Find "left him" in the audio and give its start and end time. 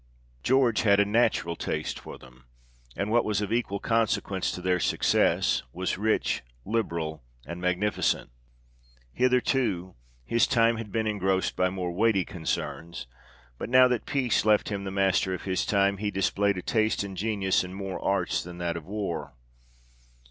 14.43-14.85